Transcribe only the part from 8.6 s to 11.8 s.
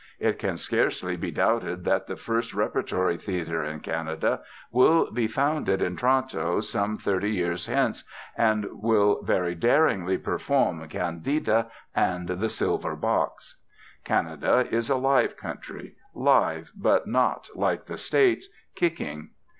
will very daringly perform Candida